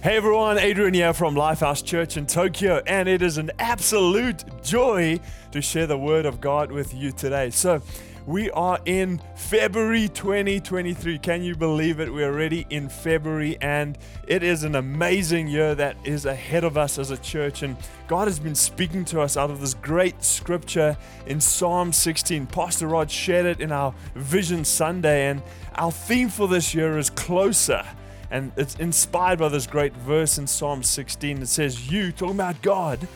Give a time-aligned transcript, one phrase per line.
[0.00, 5.18] Hey everyone, Adrian here from Lifehouse Church in Tokyo, and it is an absolute joy
[5.50, 7.50] to share the Word of God with you today.
[7.50, 7.82] So,
[8.24, 11.18] we are in February 2023.
[11.18, 12.12] Can you believe it?
[12.12, 16.96] We're already in February, and it is an amazing year that is ahead of us
[17.00, 17.64] as a church.
[17.64, 20.96] And God has been speaking to us out of this great scripture
[21.26, 22.46] in Psalm 16.
[22.46, 25.42] Pastor Rod shared it in our Vision Sunday, and
[25.74, 27.84] our theme for this year is closer.
[28.30, 32.60] And it's inspired by this great verse in Psalm 16 that says, You, talking about
[32.60, 33.06] God,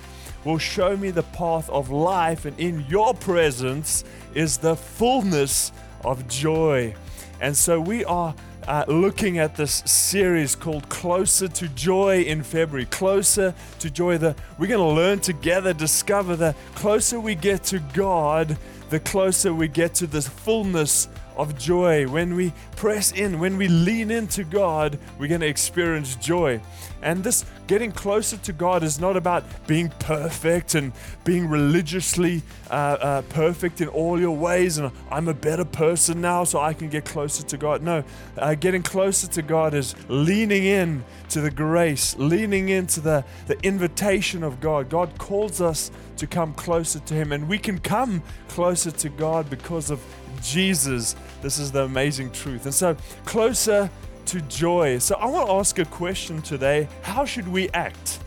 [0.44, 5.72] will show me the path of life, and in your presence is the fullness
[6.04, 6.94] of joy.
[7.40, 8.34] And so we are
[8.66, 12.86] uh, looking at this series called Closer to Joy in February.
[12.86, 14.18] Closer to Joy.
[14.18, 18.56] The, we're going to learn together, discover that closer we get to God,
[18.90, 22.06] the closer we get to the fullness of joy.
[22.08, 26.60] When we press in, when we lean into God, we're going to experience joy.
[27.02, 30.92] And this getting closer to God is not about being perfect and
[31.24, 36.44] being religiously uh, uh, perfect in all your ways and I'm a better person now
[36.44, 37.82] so I can get closer to God.
[37.82, 38.04] No,
[38.38, 43.58] uh, getting closer to God is leaning in to the grace, leaning into the, the
[43.62, 44.88] invitation of God.
[44.88, 49.48] God calls us to come closer to Him, and we can come closer to God
[49.50, 50.00] because of
[50.42, 51.16] Jesus.
[51.40, 52.64] This is the amazing truth.
[52.64, 53.90] And so, closer
[54.26, 54.98] to joy.
[54.98, 58.18] So, I want to ask a question today How should we act?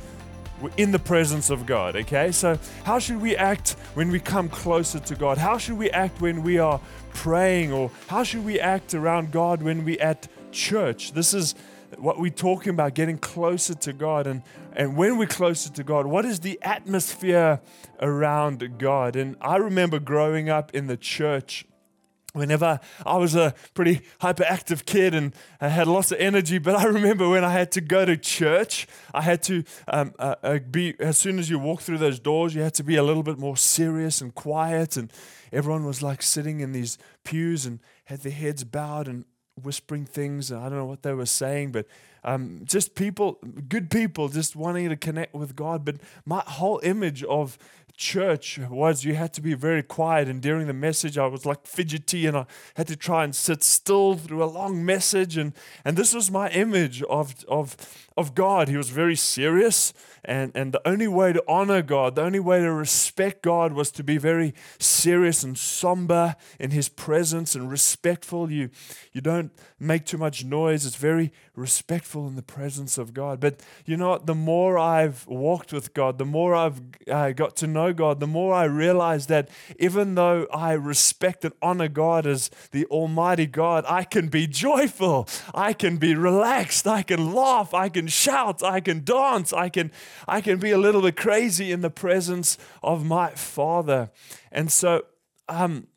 [0.77, 2.31] In the presence of God, okay?
[2.31, 5.37] So, how should we act when we come closer to God?
[5.37, 6.79] How should we act when we are
[7.13, 7.73] praying?
[7.73, 11.11] Or how should we act around God when we at church?
[11.11, 11.55] This is
[11.97, 14.41] what we're talking about getting closer to God and
[14.73, 17.61] and when we're closer to God what is the atmosphere
[18.01, 21.65] around God and I remember growing up in the church
[22.35, 26.83] whenever I was a pretty hyperactive kid and I had lots of energy, but I
[26.97, 30.95] remember when I had to go to church, I had to um, uh, uh, be,
[30.99, 33.39] as soon as you walk through those doors, you had to be a little bit
[33.39, 34.97] more serious and quiet.
[34.97, 35.11] And
[35.51, 39.25] everyone was like sitting in these pews and had their heads bowed and
[39.61, 40.51] whispering things.
[40.51, 41.87] I don't know what they were saying, but
[42.25, 45.85] um, just people, good people, just wanting to connect with God.
[45.85, 47.57] But my whole image of
[47.97, 51.65] church was you had to be very quiet and during the message i was like
[51.65, 55.53] fidgety and i had to try and sit still through a long message and
[55.85, 57.77] and this was my image of of
[58.17, 58.67] of god.
[58.67, 59.93] He was very serious
[60.23, 63.91] and and the only way to honor god the only way to respect god was
[63.91, 68.51] to be very serious and somber in his presence and respectful.
[68.51, 68.69] You
[69.11, 70.85] you don't make too much noise.
[70.85, 73.39] It's very respectful in the presence of god.
[73.39, 74.25] But you know what?
[74.25, 78.27] The more i've walked with god the more i've uh, got to know God, the
[78.27, 79.49] more I realize that
[79.79, 85.27] even though I respect and honor God as the Almighty God, I can be joyful,
[85.53, 89.91] I can be relaxed, I can laugh, I can shout, I can dance, I can,
[90.27, 94.09] I can be a little bit crazy in the presence of my Father.
[94.51, 95.05] And so,
[95.47, 95.87] um,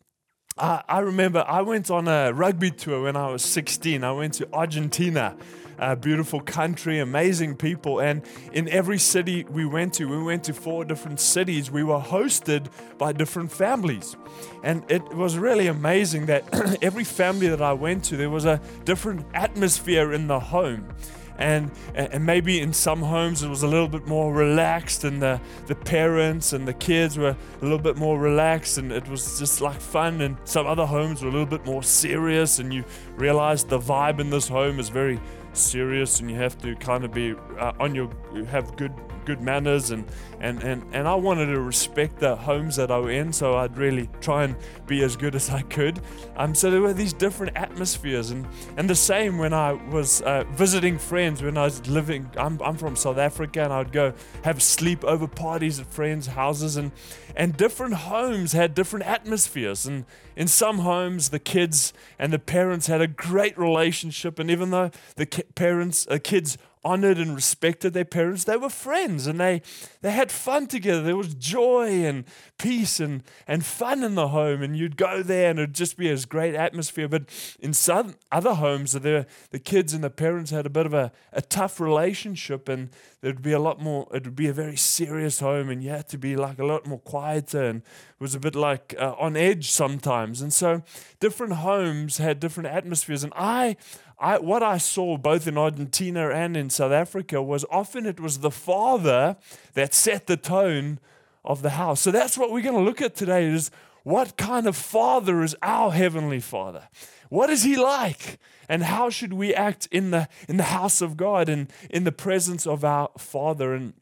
[0.57, 4.03] I, I remember I went on a rugby tour when I was 16.
[4.03, 5.37] I went to Argentina
[5.79, 8.01] uh, beautiful country, amazing people.
[8.01, 12.01] And in every city we went to, we went to four different cities, we were
[12.01, 12.67] hosted
[12.99, 14.17] by different families.
[14.63, 18.61] And it was really amazing that every family that I went to, there was a
[18.85, 20.89] different atmosphere in the home
[21.39, 25.41] and and maybe in some homes it was a little bit more relaxed and the
[25.67, 29.61] the parents and the kids were a little bit more relaxed and it was just
[29.61, 30.21] like fun.
[30.21, 32.85] And some other homes were a little bit more serious and you
[33.17, 35.21] realized the vibe in this home is very
[35.53, 38.11] serious and you have to kind of be uh, on your
[38.47, 38.93] have good
[39.29, 40.05] good manners and,
[40.41, 43.77] and and and I wanted to respect the homes that I were in so I'd
[43.77, 46.01] really try and be as good as I could.
[46.37, 48.47] Um so there were these different atmospheres and
[48.79, 52.77] and the same when I was uh, visiting friends when I was living I'm, I'm
[52.79, 54.15] from South Africa and I'd go
[54.45, 56.91] have sleepover parties at friends houses and
[57.37, 59.87] and different homes had different atmospheres.
[59.87, 60.05] And
[60.37, 64.91] in some homes the kids and the parents had a great relationship and even though
[65.17, 66.59] the ki- parents uh, kids
[66.89, 68.45] honored and respected their parents.
[68.45, 69.61] They were friends and they,
[70.01, 71.03] they had fun together.
[71.03, 72.25] There was joy and
[72.57, 74.63] peace and, and fun in the home.
[74.63, 77.07] And you'd go there and it'd just be this great atmosphere.
[77.07, 77.25] But
[77.61, 81.13] in some other homes, the, the kids and the parents had a bit of a,
[81.31, 82.89] a tough relationship and
[83.21, 86.09] there'd be a lot more, it would be a very serious home and you had
[86.09, 89.37] to be like a lot more quieter and it was a bit like uh, on
[89.37, 90.41] edge sometimes.
[90.41, 90.83] And so
[91.21, 93.25] different homes had different atmospheres.
[93.25, 93.77] And I,
[94.21, 98.39] I, what I saw both in Argentina and in South Africa was often it was
[98.39, 99.37] the father
[99.75, 100.99] that set the tone
[101.45, 102.01] of the house.
[102.01, 103.71] So that's what we're going to look at today is
[104.03, 106.89] what kind of father is our heavenly father?
[107.29, 108.39] What is he like?
[108.69, 112.13] And how should we act in the in the house of God and in the
[112.13, 113.75] presence of our father?
[113.75, 113.95] And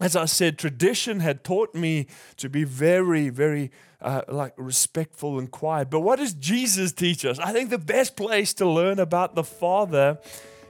[0.00, 2.06] as I said, tradition had taught me
[2.36, 3.70] to be very, very
[4.00, 5.88] uh, like respectful and quiet.
[5.88, 7.38] But what does Jesus teach us?
[7.38, 10.18] I think the best place to learn about the Father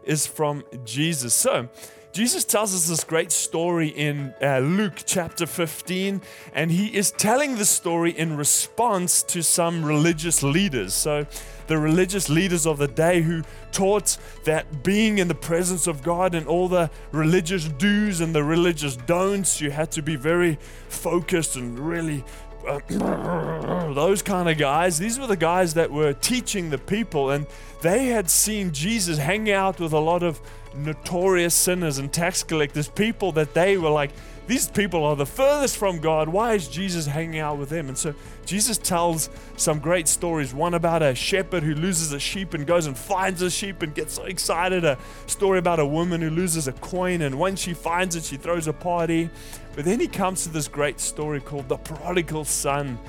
[0.05, 1.35] is from Jesus.
[1.35, 1.69] So,
[2.17, 6.23] Jesus tells us this great story in uh, Luke chapter 15,
[6.55, 10.95] and he is telling the story in response to some religious leaders.
[10.95, 11.27] So,
[11.67, 16.35] the religious leaders of the day who taught that being in the presence of God
[16.35, 20.59] and all the religious do's and the religious don'ts, you had to be very
[20.89, 22.25] focused and really
[22.89, 24.99] those kind of guys.
[24.99, 27.47] These were the guys that were teaching the people, and
[27.83, 30.41] they had seen Jesus hang out with a lot of
[30.77, 34.11] notorious sinners and tax collectors, people that they were like,
[34.47, 36.29] these people are the furthest from God.
[36.29, 37.89] Why is Jesus hanging out with them?
[37.89, 38.15] And so
[38.45, 40.55] Jesus tells some great stories.
[40.55, 43.93] One about a shepherd who loses a sheep and goes and finds a sheep and
[43.93, 44.85] gets so excited.
[44.85, 48.37] A story about a woman who loses a coin, and when she finds it, she
[48.37, 49.31] throws a party.
[49.75, 53.01] But then he comes to this great story called the prodigal son.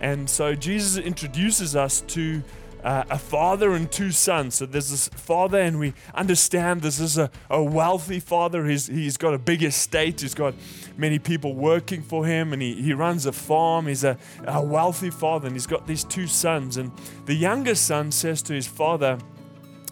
[0.00, 2.42] And so Jesus introduces us to
[2.86, 4.54] uh, a father and two sons.
[4.54, 8.64] So there's this father, and we understand this is a, a wealthy father.
[8.64, 10.54] He's, he's got a big estate, he's got
[10.96, 13.88] many people working for him, and he, he runs a farm.
[13.88, 14.16] He's a,
[14.46, 16.76] a wealthy father, and he's got these two sons.
[16.76, 16.92] And
[17.24, 19.18] the youngest son says to his father,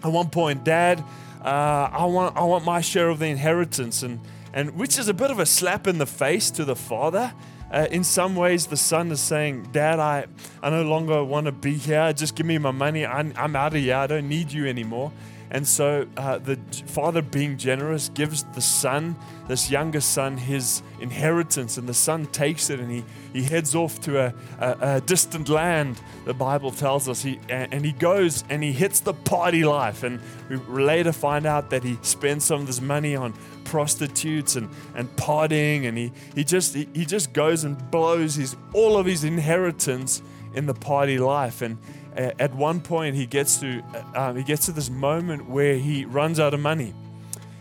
[0.05, 1.01] at one point, Dad,
[1.45, 4.05] uh, I, want, I want my share of the inheritance.
[4.05, 4.21] And,
[4.53, 7.35] and which is a bit of a slap in the face to the father
[7.75, 10.27] uh, in some ways, the son is saying, Dad, I,
[10.63, 12.13] I no longer want to be here.
[12.13, 13.05] Just give me my money.
[13.05, 13.97] I'm, I'm out of here.
[13.97, 15.11] I don't need you anymore.
[15.51, 16.57] And so uh, the
[16.87, 19.17] father, being generous, gives the son,
[19.49, 21.77] this younger son, his inheritance.
[21.77, 25.49] And the son takes it and he, he heads off to a, a, a distant
[25.49, 27.23] land, the Bible tells us.
[27.23, 30.05] He, and he goes and he hits the party life.
[30.05, 33.35] And we later find out that he spends some of this money on
[33.75, 38.55] prostitutes and, and partying, and he, he just he, he just goes and blows his
[38.73, 40.23] all of his inheritance
[40.55, 41.61] in the party life.
[41.61, 41.77] And
[42.15, 43.83] at one point, he gets to
[44.15, 46.95] uh, um, he gets to this moment where he runs out of money.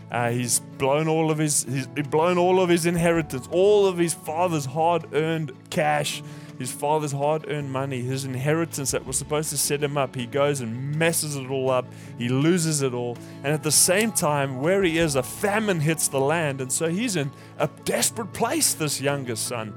[0.08, 4.14] Uh, he's blown all of his he's blown all of his inheritance, all of his
[4.14, 6.22] father's hard-earned cash
[6.58, 10.14] his father's hard earned money, his inheritance that was supposed to set him up.
[10.14, 11.86] He goes and messes it all up.
[12.18, 13.16] He loses it all.
[13.42, 16.60] And at the same time, where he is, a famine hits the land.
[16.60, 19.74] And so he's in a desperate place, this youngest son.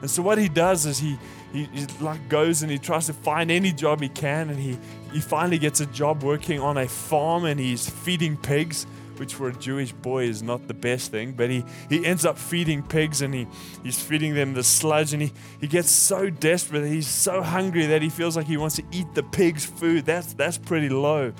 [0.00, 1.16] And so what he does is he,
[1.52, 4.50] he, he like goes and he tries to find any job he can.
[4.50, 4.78] And he,
[5.12, 8.86] he finally gets a job working on a farm and he's feeding pigs
[9.18, 12.38] which for a Jewish boy is not the best thing, but he, he ends up
[12.38, 13.46] feeding pigs and he,
[13.82, 18.02] he's feeding them the sludge and he, he gets so desperate, he's so hungry that
[18.02, 20.06] he feels like he wants to eat the pig's food.
[20.06, 21.32] That's, that's pretty low.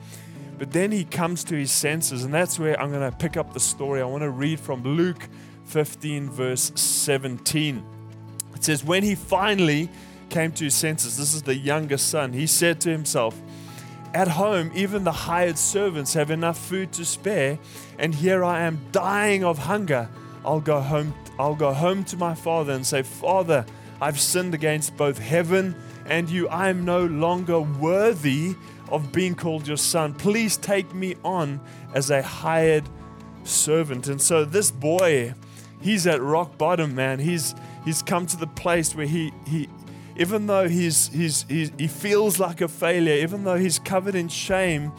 [0.59, 3.53] But then he comes to his senses, and that's where I'm going to pick up
[3.53, 4.01] the story.
[4.01, 5.29] I want to read from Luke
[5.67, 7.85] 15, verse 17.
[8.55, 9.91] It says, When he finally
[10.31, 13.41] came to his senses, this is the younger son, he said to himself,
[14.15, 17.59] at home, even the hired servants have enough food to spare,
[17.99, 20.09] and here I am dying of hunger.
[20.45, 23.67] I'll go home I'll go home to my father and say, "Father,
[24.01, 25.75] I've sinned against both heaven
[26.07, 26.49] and you.
[26.49, 28.55] I am no longer worthy
[28.89, 30.15] of being called your son.
[30.15, 31.61] Please take me on
[31.93, 32.85] as a hired
[33.45, 35.35] servant." And so this boy,
[35.81, 37.19] he's at rock bottom, man.
[37.19, 39.69] He's he's come to the place where he he
[40.19, 44.29] even though he's, he's, he's, he feels like a failure, even though he's covered in
[44.29, 44.93] shame,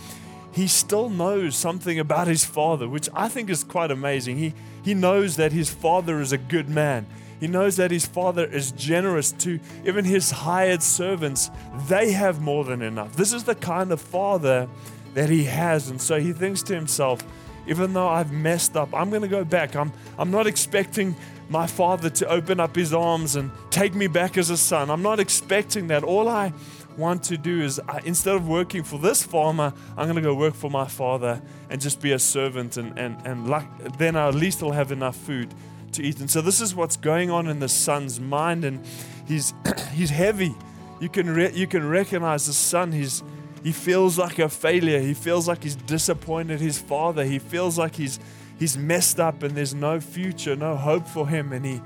[0.52, 4.38] he still knows something about his father, which I think is quite amazing.
[4.38, 7.06] He, he knows that his father is a good man.
[7.40, 11.52] He knows that his father is generous to even his hired servants.
[11.88, 13.16] They have more than enough.
[13.16, 14.68] This is the kind of father
[15.14, 15.90] that he has.
[15.90, 17.24] And so he thinks to himself,
[17.68, 19.76] even though I've messed up, I'm going to go back.
[19.76, 21.16] I'm, I'm not expecting
[21.50, 24.90] my father to open up his arms and take me back as a son.
[24.90, 26.04] I'm not expecting that.
[26.04, 26.54] All I
[26.98, 30.34] want to do is I, instead of working for this farmer, I'm going to go
[30.34, 32.78] work for my father and just be a servant.
[32.78, 35.54] And, and, and like, then at least I'll have enough food
[35.94, 36.20] to eat.
[36.20, 38.66] And so this is what's going on in the son's mind.
[38.66, 38.86] And
[39.28, 39.54] he's,
[39.94, 40.56] he's heavy.
[41.00, 42.92] You can, re- you can recognize the son.
[42.92, 43.24] He's,
[43.64, 45.00] he feels like a failure.
[45.00, 47.24] He feels like he's disappointed his father.
[47.24, 48.20] He feels like he's,
[48.60, 51.54] he's messed up and there's no future, no hope for him.
[51.54, 51.82] And he,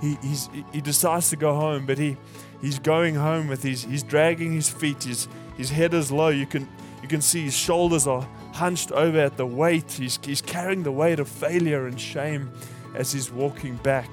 [0.00, 0.36] he,
[0.72, 2.16] he decides to go home, but he,
[2.60, 5.04] he's going home with his, he's dragging his feet.
[5.04, 6.28] His, his head is low.
[6.28, 6.68] You can,
[7.02, 9.92] you can see his shoulders are hunched over at the weight.
[9.92, 12.50] He's, he's carrying the weight of failure and shame
[12.94, 14.08] as he's walking back.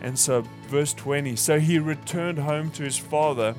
[0.00, 3.54] And so, verse 20 so he returned home to his father,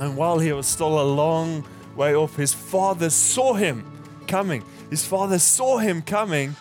[0.00, 1.66] and while he was still a long
[1.96, 3.84] way off, his father saw him
[4.28, 4.62] coming.
[4.90, 6.54] His father saw him coming,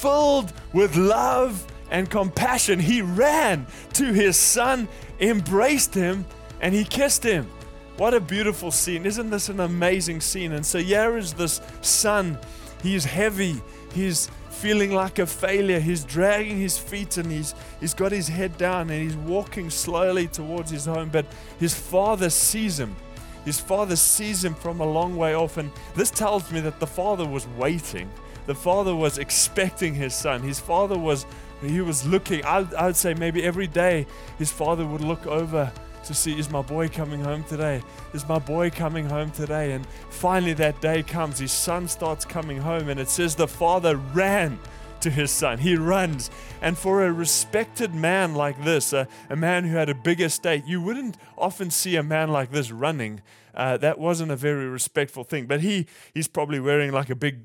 [0.00, 2.78] filled with love and compassion.
[2.78, 4.88] He ran to his son,
[5.20, 6.24] embraced him,
[6.60, 7.48] and he kissed him.
[7.96, 9.06] What a beautiful scene.
[9.06, 10.52] Isn't this an amazing scene?
[10.52, 12.38] And so, here is this son.
[12.82, 13.60] He's heavy.
[13.92, 15.80] He's feeling like a failure.
[15.80, 20.28] He's dragging his feet and he's, he's got his head down and he's walking slowly
[20.28, 21.08] towards his home.
[21.08, 21.26] But
[21.58, 22.94] his father sees him.
[23.44, 25.56] His father sees him from a long way off.
[25.56, 28.08] And this tells me that the father was waiting.
[28.48, 30.40] The father was expecting his son.
[30.40, 31.26] His father was,
[31.60, 32.42] he was looking.
[32.46, 34.06] I, I would say maybe every day
[34.38, 35.70] his father would look over
[36.04, 37.82] to see is my boy coming home today?
[38.14, 39.72] Is my boy coming home today?
[39.72, 41.38] And finally, that day comes.
[41.38, 44.58] His son starts coming home, and it says the father ran
[45.02, 45.58] to his son.
[45.58, 46.30] He runs.
[46.62, 50.64] And for a respected man like this, a, a man who had a big estate,
[50.66, 53.20] you wouldn't often see a man like this running.
[53.54, 55.44] Uh, that wasn't a very respectful thing.
[55.44, 57.40] But he, he's probably wearing like a big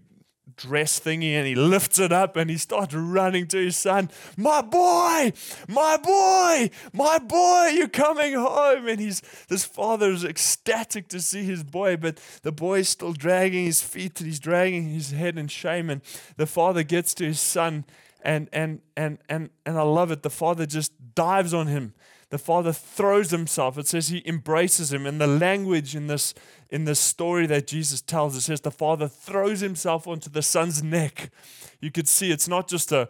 [0.55, 4.09] dress thingy and he lifts it up and he starts running to his son.
[4.37, 5.33] My boy,
[5.67, 8.87] my boy, my boy, you're coming home.
[8.87, 13.65] And he's this father is ecstatic to see his boy, but the boy's still dragging
[13.65, 15.89] his feet and he's dragging his head in shame.
[15.89, 16.01] And
[16.37, 17.85] the father gets to his son
[18.21, 20.23] and and and and and I love it.
[20.23, 21.93] The father just dives on him
[22.33, 23.77] the father throws himself.
[23.77, 25.05] It says he embraces him.
[25.05, 26.33] And the language in this
[26.71, 30.81] in this story that Jesus tells, it says the father throws himself onto the son's
[30.81, 31.29] neck.
[31.79, 33.09] You could see it's not just a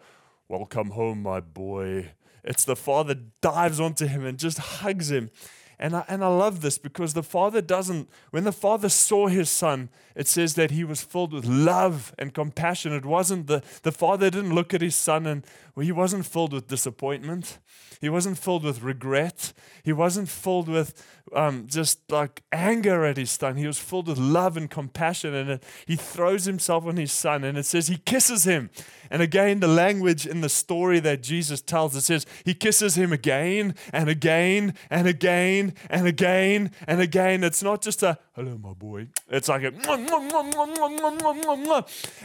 [0.49, 2.11] welcome home, my boy.
[2.43, 5.31] It's the father dives onto him and just hugs him.
[5.79, 9.49] And I, and I love this because the father doesn't, when the father saw his
[9.49, 12.93] son, it says that he was filled with love and compassion.
[12.93, 16.53] It wasn't the, the father didn't look at his son and well, he wasn't filled
[16.53, 17.57] with disappointment.
[17.99, 19.53] He wasn't filled with regret.
[19.83, 20.93] He wasn't filled with
[21.35, 23.57] um, just like anger at his son.
[23.57, 25.33] He was filled with love and compassion.
[25.33, 27.43] And he throws himself on his son.
[27.43, 28.69] And it says he kisses him.
[29.09, 33.13] And again, the language in the story that Jesus tells, it says he kisses him
[33.13, 37.43] again and again and again and again and again.
[37.43, 39.07] It's not just a hello, my boy.
[39.29, 39.71] It's like a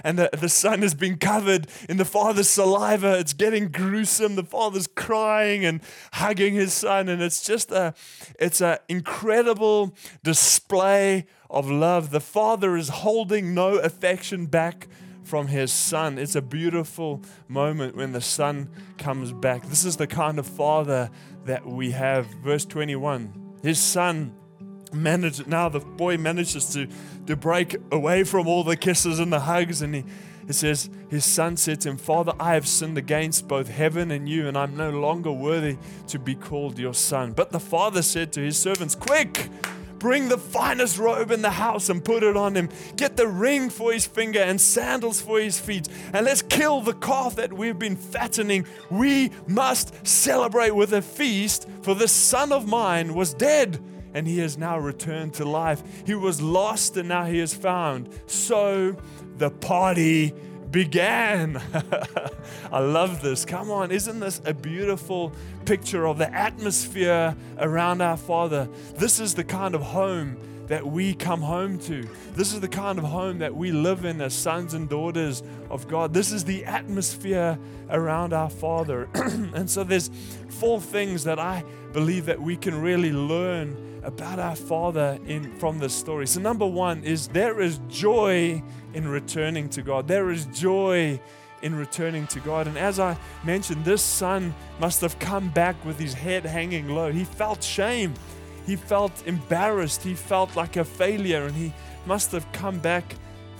[0.02, 3.18] and the, the son has been covered in the father's saliva.
[3.18, 4.36] It's getting gruesome.
[4.36, 5.80] The father's crying and
[6.14, 7.94] hugging his son, and it's just a,
[8.38, 12.10] it's an incredible display of love.
[12.10, 14.88] The father is holding no affection back
[15.24, 16.16] from his son.
[16.16, 19.66] It's a beautiful moment when the son comes back.
[19.66, 21.10] This is the kind of father
[21.44, 22.26] that we have.
[22.42, 24.37] Verse 21 His son
[24.92, 26.88] managed, now the boy manages to,
[27.26, 30.04] to break away from all the kisses and the hugs, and he,
[30.48, 34.28] it says, His son said to him, Father, I have sinned against both heaven and
[34.28, 35.76] you, and I'm no longer worthy
[36.08, 37.32] to be called your son.
[37.32, 39.50] But the father said to his servants, Quick!
[39.98, 42.68] Bring the finest robe in the house and put it on him.
[42.96, 45.88] Get the ring for his finger and sandals for his feet.
[46.12, 48.64] And let's kill the calf that we've been fattening.
[48.90, 53.80] We must celebrate with a feast, for this son of mine was dead
[54.14, 55.82] and he has now returned to life.
[56.06, 58.08] He was lost and now he is found.
[58.26, 58.96] So
[59.36, 60.34] the party
[60.70, 61.60] began.
[62.72, 63.44] I love this.
[63.44, 65.32] Come on, isn't this a beautiful
[65.64, 68.68] picture of the atmosphere around our Father?
[68.94, 70.36] This is the kind of home
[70.66, 72.06] that we come home to.
[72.34, 75.88] This is the kind of home that we live in as sons and daughters of
[75.88, 76.12] God.
[76.12, 79.08] This is the atmosphere around our Father.
[79.14, 80.10] and so there's
[80.50, 85.78] four things that I believe that we can really learn about our Father in from
[85.78, 86.26] this story.
[86.26, 88.60] So number 1 is there is joy
[88.94, 90.08] in returning to God.
[90.08, 91.20] There is joy
[91.62, 92.66] in returning to God.
[92.66, 97.12] And as I mentioned, this son must have come back with his head hanging low.
[97.12, 98.14] He felt shame.
[98.66, 100.02] He felt embarrassed.
[100.02, 101.44] He felt like a failure.
[101.44, 101.72] And he
[102.06, 103.14] must have come back.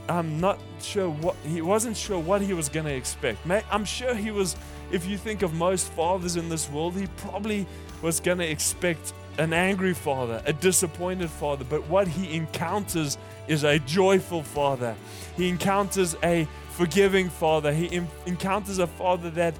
[0.08, 3.38] I'm not sure what he wasn't sure what he was going to expect.
[3.70, 4.56] I'm sure he was,
[4.90, 7.66] if you think of most fathers in this world, he probably
[8.00, 13.16] was going to expect an angry father, a disappointed father, but what he encounters
[13.46, 14.94] is a joyful father.
[15.36, 17.72] He encounters a forgiving father.
[17.72, 19.54] He em- encounters a father that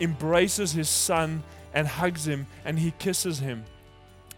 [0.00, 1.42] embraces his son
[1.74, 3.64] and hugs him and he kisses him.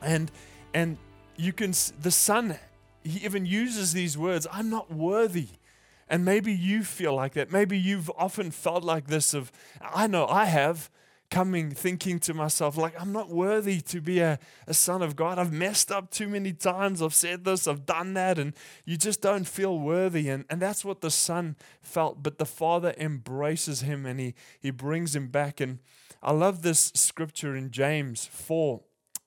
[0.01, 0.31] And
[0.73, 0.97] and
[1.37, 2.57] you can the son
[3.03, 5.49] he even uses these words, I'm not worthy.
[6.09, 7.51] And maybe you feel like that.
[7.53, 10.91] Maybe you've often felt like this of I know I have
[11.35, 14.39] coming thinking to myself, like, I'm not worthy to be a,
[14.69, 15.37] a son of God.
[15.37, 17.03] I've messed up too many times.
[17.03, 18.53] I've said this, I've done that, and
[18.85, 20.29] you just don't feel worthy.
[20.29, 22.23] And, and that's what the son felt.
[22.23, 25.61] But the father embraces him and he, he brings him back.
[25.61, 25.81] And
[26.23, 28.81] I love this scripture in James 4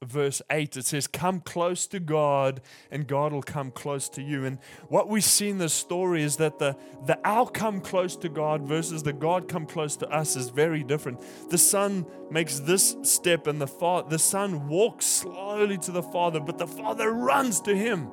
[0.04, 2.62] verse 8, it says, Come close to God,
[2.92, 4.46] and God will come close to you.
[4.46, 8.62] And what we see in this story is that the, the outcome close to God
[8.62, 11.20] versus the God come close to us is very different.
[11.50, 16.40] The son makes this step, and the, fa- the son walks slowly to the father,
[16.40, 18.08] but the father runs to him.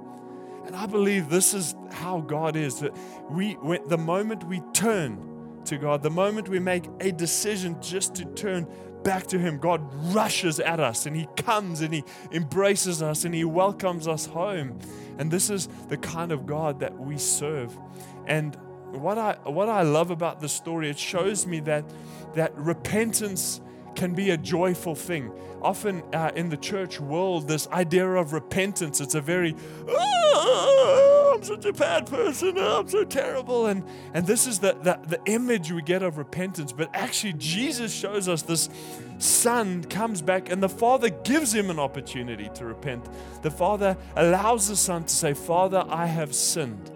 [0.65, 2.81] And I believe this is how God is.
[2.81, 2.97] That
[3.31, 8.25] we, the moment we turn to God, the moment we make a decision just to
[8.25, 8.67] turn
[9.05, 9.83] back to Him, God
[10.13, 14.79] rushes at us and He comes and He embraces us and He welcomes us home.
[15.19, 17.79] And this is the kind of God that we serve.
[18.27, 18.57] And
[18.91, 21.85] what I, what I love about this story, it shows me that,
[22.35, 23.61] that repentance
[23.95, 25.31] can be a joyful thing.
[25.63, 29.55] Often uh, in the church world, this idea of repentance, it's a very,
[29.89, 33.67] oh, I'm such a bad person, oh, I'm so terrible.
[33.67, 36.73] And, and this is the, the, the image we get of repentance.
[36.73, 38.69] But actually, Jesus shows us this
[39.19, 43.05] son comes back and the father gives him an opportunity to repent.
[43.43, 46.91] The father allows the son to say, Father, I have sinned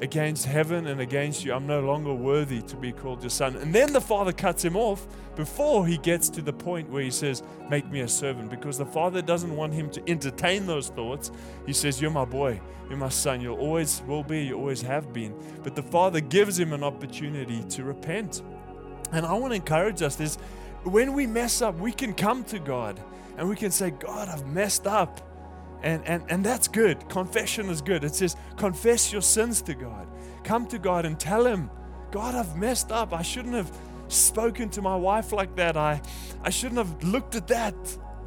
[0.00, 1.52] against heaven and against you.
[1.52, 3.56] I'm no longer worthy to be called your son.
[3.56, 7.10] And then the father cuts him off before he gets to the point where he
[7.10, 11.30] says, Make me a servant, because the father doesn't want him to entertain those thoughts.
[11.66, 15.12] He says, You're my boy, you're my son, you'll always will be, you always have
[15.12, 15.34] been.
[15.62, 18.42] But the father gives him an opportunity to repent.
[19.12, 20.36] And I want to encourage us this
[20.84, 23.00] when we mess up, we can come to God
[23.36, 25.27] and we can say, God, I've messed up.
[25.82, 27.08] And, and, and that's good.
[27.08, 28.04] Confession is good.
[28.04, 30.06] It says, confess your sins to God.
[30.44, 31.70] Come to God and tell Him,
[32.10, 33.12] God, I've messed up.
[33.12, 33.70] I shouldn't have
[34.08, 35.76] spoken to my wife like that.
[35.76, 36.00] I,
[36.42, 37.74] I shouldn't have looked at that.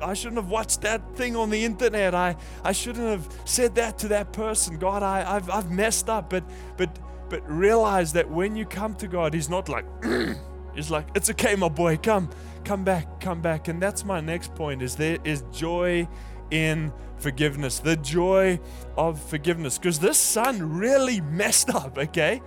[0.02, 2.16] I shouldn't have watched that thing on the internet.
[2.16, 4.78] I, I shouldn't have said that to that person.
[4.78, 6.30] God, I, I've, I've messed up.
[6.30, 6.44] But,
[6.78, 6.98] but,
[7.30, 9.86] but realize that when you come to God, He's not like,
[10.76, 12.30] He's like, it's okay, my boy, come,
[12.64, 13.68] come back, come back.
[13.68, 16.08] And that's my next point is there is joy
[16.52, 18.60] in forgiveness, the joy
[18.98, 19.78] of forgiveness.
[19.78, 22.42] Because this son really messed up, okay?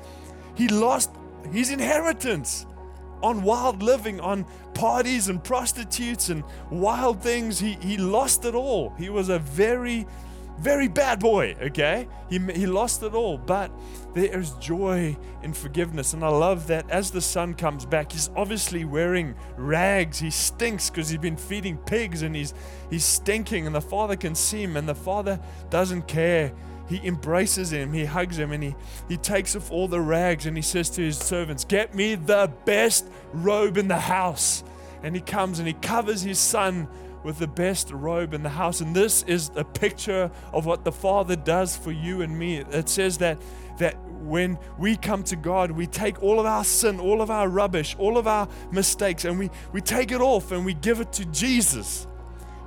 [0.54, 1.10] He lost
[1.50, 2.66] his inheritance
[3.22, 7.58] on wild living, on parties and prostitutes and wild things.
[7.58, 8.92] He, he lost it all.
[8.98, 10.06] He was a very,
[10.58, 12.08] very bad boy, okay?
[12.30, 13.38] He, he lost it all.
[13.38, 13.70] But
[14.14, 16.14] there is joy in forgiveness.
[16.14, 20.18] And I love that as the son comes back, he's obviously wearing rags.
[20.18, 22.54] He stinks because he's been feeding pigs and he's,
[22.90, 25.40] he's stinking, and the father can see him, and the father
[25.70, 26.52] doesn't care.
[26.88, 28.76] He embraces him, he hugs him, and he,
[29.08, 32.52] he takes off all the rags and he says to his servants, Get me the
[32.66, 34.62] best robe in the house.
[35.02, 36.88] And he comes and he covers his son
[37.24, 38.80] with the best robe in the house.
[38.80, 42.58] And this is a picture of what the Father does for you and me.
[42.58, 43.38] It says that
[43.78, 47.48] that when we come to God, we take all of our sin, all of our
[47.48, 51.12] rubbish, all of our mistakes, and we, we take it off and we give it
[51.14, 52.06] to Jesus.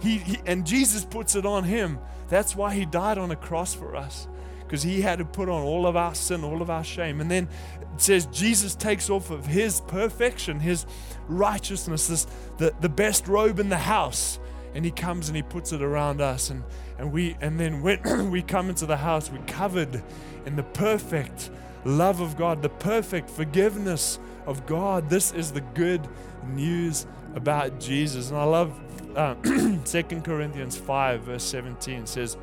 [0.02, 1.98] He, he, and Jesus puts it on him.
[2.28, 4.28] That's why he died on a cross for us,
[4.60, 7.22] because he had to put on all of our sin, all of our shame.
[7.22, 7.48] And then
[7.96, 10.86] it says Jesus takes off of his perfection, his
[11.30, 14.40] righteousness, this, the, the best robe in the house,
[14.78, 16.52] and he comes and he puts it around us.
[16.52, 16.64] And,
[17.00, 20.04] and we and then when we come into the house, we're covered
[20.46, 21.50] in the perfect
[21.84, 25.10] love of God, the perfect forgiveness of God.
[25.10, 26.08] This is the good
[26.50, 28.30] news about Jesus.
[28.30, 28.80] And I love
[29.16, 29.34] uh,
[29.84, 32.38] 2 Corinthians 5, verse 17 says,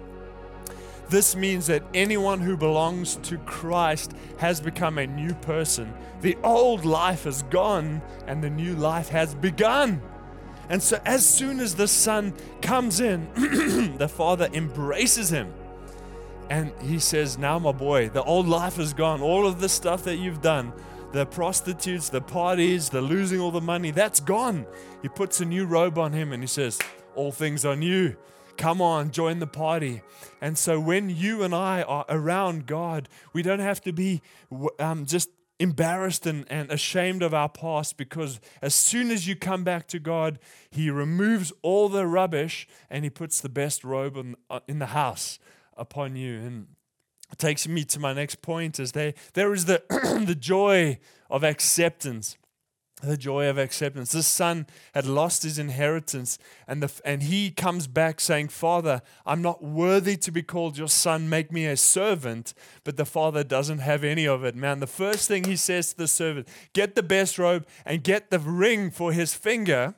[1.09, 5.95] This means that anyone who belongs to Christ has become a new person.
[6.21, 10.03] The old life is gone and the new life has begun.
[10.69, 13.29] And so, as soon as the Son comes in,
[13.99, 15.53] the Father embraces him
[16.51, 19.21] and he says, Now, my boy, the old life is gone.
[19.21, 20.73] All of the stuff that you've done,
[21.13, 24.67] the prostitutes, the parties, the losing all the money, that's gone.
[25.03, 26.79] He puts a new robe on him and he says,
[27.15, 28.17] All things are new.
[28.57, 30.03] Come on, join the party.
[30.41, 34.23] And so when you and I are around God, we don't have to be
[34.79, 39.65] um, just embarrassed and, and ashamed of our past because as soon as you come
[39.65, 40.39] back to God,
[40.71, 44.87] He removes all the rubbish and He puts the best robe in, uh, in the
[44.87, 45.39] house
[45.77, 46.39] upon you.
[46.39, 46.67] And
[47.33, 49.83] it takes me to my next point is there, there is the,
[50.27, 50.99] the joy
[51.31, 52.37] of acceptance
[53.07, 54.13] the joy of acceptance.
[54.13, 59.43] This son had lost his inheritance, and, the, and he comes back saying, Father, I'm
[59.43, 61.29] not worthy to be called your son.
[61.29, 62.55] Make me a servant.
[62.85, 64.55] But the father doesn't have any of it.
[64.55, 68.31] Man, the first thing he says to the servant, get the best robe and get
[68.31, 69.95] the ring for his finger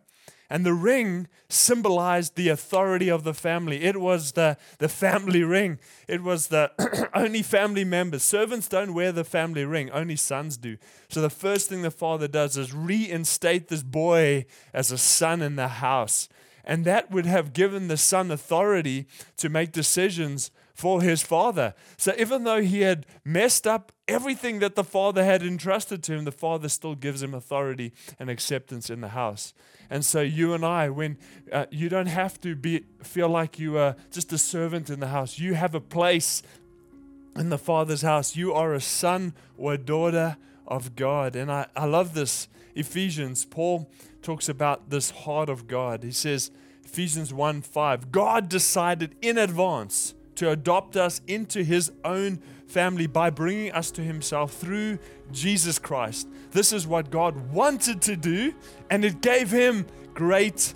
[0.48, 3.82] and the ring symbolized the authority of the family.
[3.82, 5.78] It was the, the family ring.
[6.08, 6.70] It was the
[7.14, 8.22] only family members.
[8.22, 10.76] Servants don't wear the family ring, only sons do.
[11.08, 15.56] So the first thing the father does is reinstate this boy as a son in
[15.56, 16.28] the house.
[16.64, 19.06] And that would have given the son authority
[19.36, 21.72] to make decisions for his father.
[21.96, 26.24] So even though he had messed up everything that the father had entrusted to him,
[26.24, 29.54] the father still gives him authority and acceptance in the house.
[29.88, 31.16] And so you and I, when
[31.50, 35.06] uh, you don't have to be feel like you are just a servant in the
[35.06, 36.42] house, you have a place
[37.36, 38.36] in the Father's house.
[38.36, 40.36] You are a son or a daughter
[40.66, 41.36] of God.
[41.36, 42.48] And I, I love this.
[42.74, 46.02] Ephesians, Paul talks about this heart of God.
[46.02, 46.50] He says,
[46.84, 53.30] Ephesians 1 5, God decided in advance to adopt us into his own family by
[53.30, 54.98] bringing us to himself through
[55.32, 56.28] Jesus Christ.
[56.50, 58.54] This is what God wanted to do,
[58.90, 60.74] and it gave him great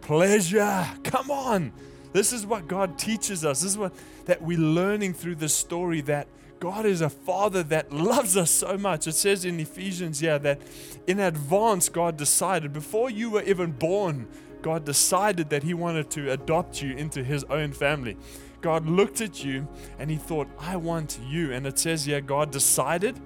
[0.00, 0.86] pleasure.
[1.04, 1.72] Come on.
[2.12, 3.60] This is what God teaches us.
[3.60, 3.92] This is what
[4.26, 6.28] that we're learning through this story that
[6.58, 9.06] God is a father that loves us so much.
[9.06, 10.60] It says in Ephesians, yeah, that
[11.06, 14.26] in advance God decided, before you were even born,
[14.62, 18.16] God decided that He wanted to adopt you into His own family.
[18.60, 21.52] God looked at you and He thought, I want you.
[21.52, 23.18] And it says, yeah, God decided.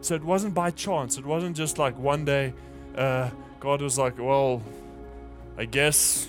[0.00, 1.18] So it wasn't by chance.
[1.18, 2.54] It wasn't just like one day
[2.96, 4.62] uh, God was like, well,
[5.56, 6.28] I guess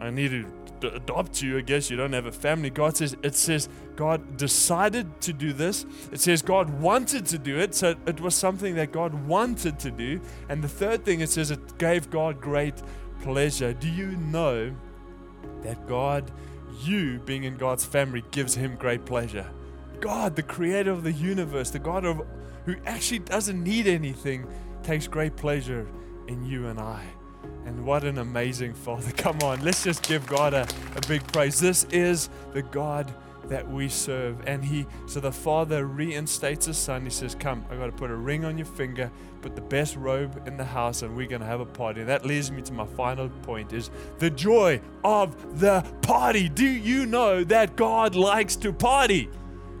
[0.00, 0.46] I need to
[0.80, 1.58] d- adopt you.
[1.58, 2.70] I guess you don't have a family.
[2.70, 5.84] God says, it says God decided to do this.
[6.10, 7.74] It says God wanted to do it.
[7.74, 10.20] So it was something that God wanted to do.
[10.48, 12.82] And the third thing, it says it gave God great
[13.22, 13.74] pleasure.
[13.74, 14.74] Do you know
[15.62, 16.30] that God
[16.82, 19.50] you being in God's family gives him great pleasure.
[20.00, 22.26] God, the creator of the universe, the God of
[22.64, 24.46] who actually doesn't need anything,
[24.82, 25.86] takes great pleasure
[26.28, 27.04] in you and I.
[27.66, 29.12] And what an amazing Father.
[29.12, 31.60] Come on, let's just give God a, a big praise.
[31.60, 33.12] This is the God
[33.50, 34.38] that we serve.
[34.46, 37.04] And he, so the father reinstates his son.
[37.04, 39.10] He says, Come, I got to put a ring on your finger,
[39.42, 42.02] put the best robe in the house, and we're going to have a party.
[42.02, 46.48] That leads me to my final point is the joy of the party.
[46.48, 49.28] Do you know that God likes to party?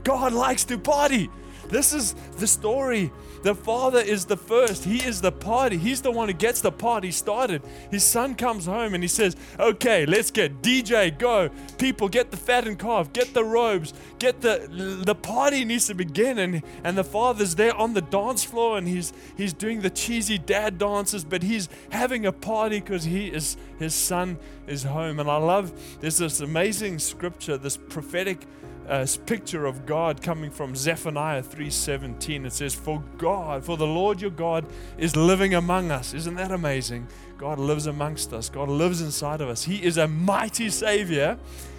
[0.04, 1.30] God likes to party.
[1.70, 3.10] This is the story
[3.42, 4.84] the father is the first.
[4.84, 5.78] He is the party.
[5.78, 7.62] He's the one who gets the party started.
[7.90, 11.50] His son comes home and he says, Okay, let's get DJ, go.
[11.78, 16.38] People, get the fattened calf, get the robes, get the the party needs to begin.
[16.38, 20.36] And, and the father's there on the dance floor and he's he's doing the cheesy
[20.36, 25.18] dad dances, but he's having a party because he is his son is home.
[25.18, 28.46] And I love there's this amazing scripture, this prophetic
[28.90, 32.44] uh, picture of God coming from Zephaniah 3:17.
[32.44, 34.66] It says, "For God, for the Lord your God
[34.98, 37.06] is living among us." Isn't that amazing?
[37.38, 38.50] God lives amongst us.
[38.50, 39.64] God lives inside of us.
[39.64, 41.38] He is a mighty Savior.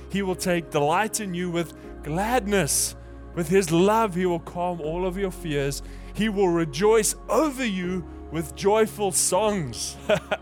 [0.09, 2.95] He will take delight in you with gladness.
[3.35, 5.83] With His love, He will calm all of your fears.
[6.13, 9.97] He will rejoice over you with joyful songs.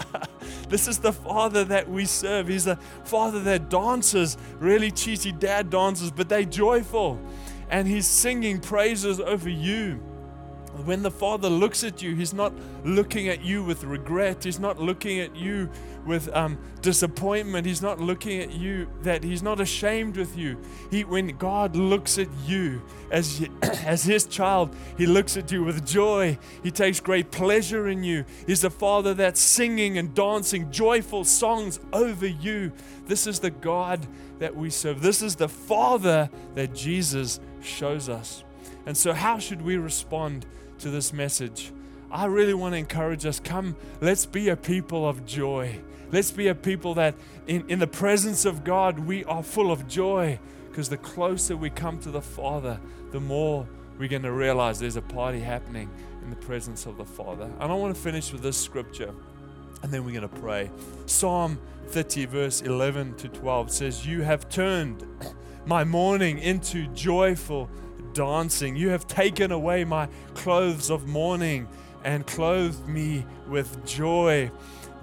[0.70, 2.48] this is the Father that we serve.
[2.48, 7.20] He's a Father that dances, really cheesy dad dances, but they're joyful.
[7.70, 10.02] And He's singing praises over you.
[10.86, 14.44] When the Father looks at you, He's not looking at you with regret.
[14.44, 15.70] He's not looking at you
[16.06, 17.66] with um, disappointment.
[17.66, 20.58] He's not looking at you that He's not ashamed with you.
[20.90, 25.86] He, when God looks at you as, as His child, He looks at you with
[25.86, 26.38] joy.
[26.64, 28.26] He takes great pleasure in you.
[28.48, 32.72] He's a Father that's singing and dancing joyful songs over you.
[33.08, 34.06] This is the God
[34.40, 35.02] that we serve.
[35.02, 38.44] This is the Father that Jesus shows us.
[38.86, 40.46] And so, how should we respond
[40.80, 41.72] to this message?
[42.12, 45.80] I really want to encourage us come, let's be a people of joy.
[46.12, 47.16] Let's be a people that,
[47.48, 50.40] in, in the presence of God, we are full of joy.
[50.70, 52.80] Because the closer we come to the Father,
[53.12, 55.90] the more we're going to realize there's a party happening
[56.24, 57.52] in the presence of the Father.
[57.60, 59.14] And I want to finish with this scripture,
[59.84, 60.72] and then we're going to pray.
[61.06, 65.06] Psalm 30, verse 11 to 12 says, You have turned
[65.66, 67.70] my mourning into joyful
[68.14, 68.76] dancing.
[68.76, 71.68] You have taken away my clothes of mourning
[72.04, 74.52] and clothed me with joy,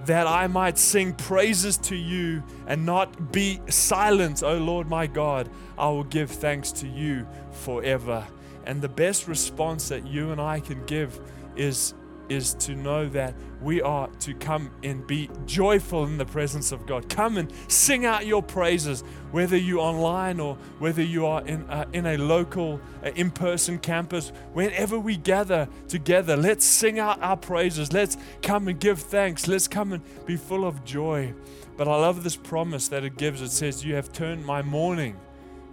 [0.05, 5.49] that I might sing praises to you and not be silent, O Lord my God.
[5.77, 8.27] I will give thanks to you forever.
[8.65, 11.21] And the best response that you and I can give
[11.55, 11.95] is
[12.29, 16.87] is to know that we are to come and be joyful in the presence of
[16.87, 17.09] God.
[17.09, 21.87] Come and sing out your praises, whether you're online or whether you are in, uh,
[21.93, 24.31] in a local, uh, in person campus.
[24.53, 27.93] Whenever we gather together, let's sing out our praises.
[27.93, 29.49] Let's come and give thanks.
[29.49, 31.33] Let's come and be full of joy.
[31.77, 33.43] But I love this promise that it gives.
[33.43, 35.17] It says, You have turned my mourning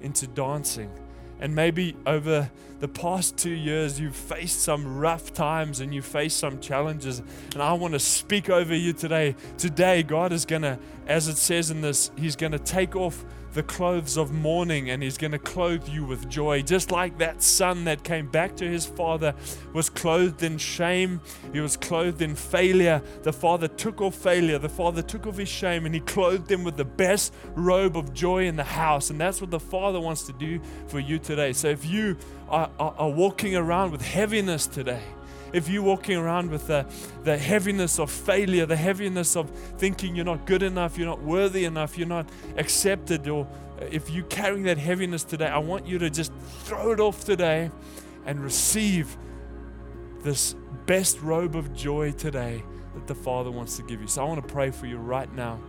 [0.01, 0.91] into dancing.
[1.39, 6.37] And maybe over the past two years, you've faced some rough times and you faced
[6.37, 7.21] some challenges.
[7.53, 9.35] And I want to speak over you today.
[9.57, 13.23] Today, God is going to, as it says in this, He's going to take off
[13.53, 16.61] the clothes of mourning and he's going to clothe you with joy.
[16.61, 19.35] Just like that son that came back to his father
[19.73, 23.01] was clothed in shame, he was clothed in failure.
[23.23, 26.63] The father took off failure, the father took off his shame, and he clothed him
[26.63, 29.09] with the best robe of joy in the house.
[29.09, 31.53] And that's what the father wants to do for you today.
[31.53, 32.17] So if you
[32.49, 35.01] are, are, are walking around with heaviness today,
[35.53, 36.85] if you're walking around with the,
[37.23, 41.65] the heaviness of failure, the heaviness of thinking you're not good enough, you're not worthy
[41.65, 43.47] enough, you're not accepted, or
[43.79, 47.23] uh, if you're carrying that heaviness today, I want you to just throw it off
[47.23, 47.69] today
[48.25, 49.15] and receive
[50.23, 52.63] this best robe of joy today
[52.95, 54.07] that the Father wants to give you.
[54.07, 55.59] So I want to pray for you right now.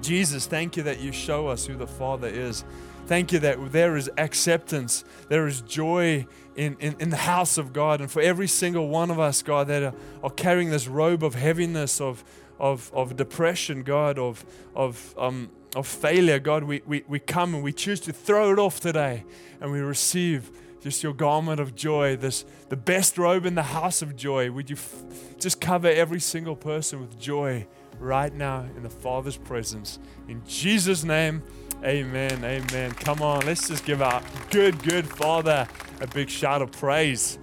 [0.00, 2.64] Jesus, thank you that you show us who the Father is.
[3.06, 6.26] Thank you that there is acceptance, there is joy
[6.56, 8.00] in, in, in, the house of God.
[8.00, 11.34] And for every single one of us, God, that are, are carrying this robe of
[11.34, 12.24] heaviness, of,
[12.58, 17.62] of, of depression, God, of, of, um, of failure, God, we, we, we come and
[17.62, 19.24] we choose to throw it off today
[19.60, 20.50] and we receive
[20.80, 24.50] just your garment of joy, this the best robe in the house of joy.
[24.50, 27.66] Would you f- just cover every single person with joy
[27.98, 29.98] right now in the Father's presence?
[30.28, 31.42] In Jesus' name,
[31.84, 32.44] amen.
[32.44, 32.92] Amen.
[32.92, 35.66] Come on, let's just give our good, good Father
[36.00, 37.38] a big shout of praise.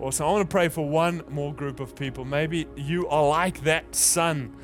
[0.00, 2.24] Also, I want to pray for one more group of people.
[2.24, 4.54] Maybe you are like that son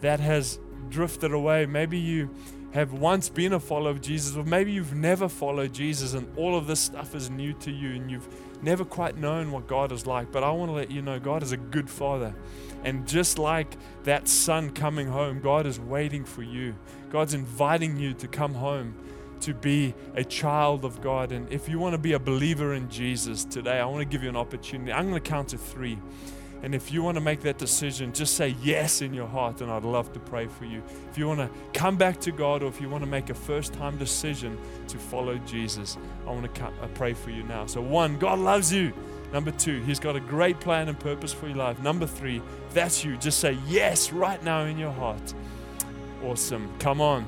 [0.00, 1.66] that has drifted away.
[1.66, 2.30] Maybe you
[2.72, 6.56] have once been a follower of Jesus, or maybe you've never followed Jesus and all
[6.56, 8.28] of this stuff is new to you and you've
[8.62, 10.32] never quite known what God is like.
[10.32, 12.34] But I want to let you know God is a good father.
[12.84, 16.74] And just like that son coming home, God is waiting for you.
[17.10, 18.94] God's inviting you to come home
[19.40, 21.32] to be a child of God.
[21.32, 24.22] And if you want to be a believer in Jesus today, I want to give
[24.22, 24.92] you an opportunity.
[24.92, 25.98] I'm going to count to three.
[26.62, 29.70] And if you want to make that decision, just say yes in your heart, and
[29.70, 30.82] I'd love to pray for you.
[31.10, 33.34] If you want to come back to God, or if you want to make a
[33.34, 37.66] first time decision to follow Jesus, I want to pray for you now.
[37.66, 38.92] So, one, God loves you.
[39.32, 41.78] Number two, He's got a great plan and purpose for your life.
[41.80, 42.42] Number three,
[42.72, 43.16] that's you.
[43.16, 45.34] Just say yes right now in your heart.
[46.24, 46.72] Awesome.
[46.78, 47.26] Come on.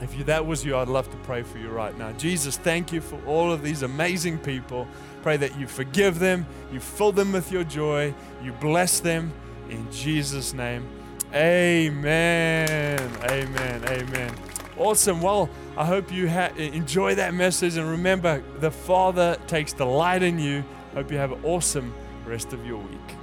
[0.00, 2.10] If you, that was you, I'd love to pray for you right now.
[2.12, 4.88] Jesus, thank you for all of these amazing people.
[5.23, 9.31] Pray that you forgive them, you fill them with your joy, you bless them
[9.69, 10.87] in Jesus' name.
[11.33, 12.99] Amen.
[13.29, 13.83] Amen.
[13.85, 14.33] Amen.
[14.77, 15.21] Awesome.
[15.21, 17.77] Well, I hope you ha- enjoy that message.
[17.77, 20.63] And remember, the Father takes delight in you.
[20.93, 21.93] Hope you have an awesome
[22.25, 23.15] rest of your week.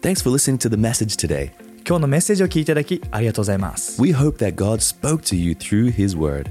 [0.00, 1.52] Thanks for listening to the message today.
[1.86, 6.50] 今日のメッセージを聞いていただきありがとうございます We hope that God spoke to you through His Word.